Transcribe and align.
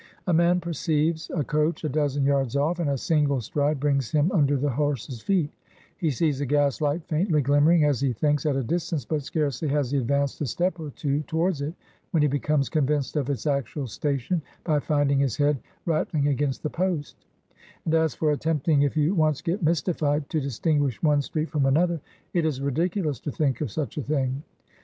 A 0.25 0.33
man 0.33 0.59
perceives 0.59 1.29
a 1.31 1.43
coach 1.43 1.83
a 1.83 1.89
dozen 1.89 2.23
yards 2.25 2.55
off, 2.55 2.79
and 2.79 2.89
a 2.89 2.97
single 2.97 3.39
stride 3.39 3.79
brings 3.79 4.09
him 4.09 4.31
under 4.31 4.57
the 4.57 4.71
horses' 4.71 5.21
feet; 5.21 5.51
he 5.95 6.09
sees 6.09 6.41
a 6.41 6.45
gas 6.47 6.81
light 6.81 7.03
faintly 7.07 7.39
glimmering 7.39 7.83
(as 7.85 7.99
he 8.01 8.11
thinks) 8.11 8.47
at 8.47 8.55
a 8.55 8.63
distance, 8.63 9.05
but 9.05 9.21
scarcely 9.21 9.67
has 9.67 9.91
he 9.91 9.99
advanced 9.99 10.41
a 10.41 10.47
step 10.47 10.79
or 10.79 10.89
two 10.89 11.21
towards 11.27 11.61
it, 11.61 11.75
when 12.09 12.23
he 12.23 12.27
becomes 12.27 12.67
convinced 12.67 13.15
of 13.15 13.29
its 13.29 13.45
actual 13.45 13.85
station 13.85 14.41
by 14.63 14.79
finding 14.79 15.19
his 15.19 15.37
head 15.37 15.59
rattling 15.85 16.27
against 16.29 16.63
the 16.63 16.69
post; 16.71 17.27
and 17.85 17.93
as 17.93 18.15
for 18.15 18.31
attempting, 18.31 18.81
if 18.81 18.97
you 18.97 19.13
once 19.13 19.39
get 19.39 19.61
mystified, 19.61 20.27
to 20.31 20.41
distinguish 20.41 20.99
one 21.03 21.21
street 21.21 21.51
from 21.51 21.67
another, 21.67 22.01
it 22.33 22.43
is 22.43 22.59
ridiculous 22.59 23.19
to 23.19 23.31
think 23.31 23.61
of 23.61 23.69
such 23.69 23.99
a 23.99 24.01
thing. 24.01 24.41